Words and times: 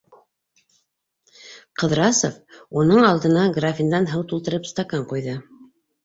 Ҡыҙрасов 1.81 2.39
уның 2.83 3.05
алдына 3.09 3.43
графиндан 3.57 4.07
һыу 4.13 4.25
тултырып 4.31 4.65
стакан 4.71 5.05
куйҙы: 5.13 5.37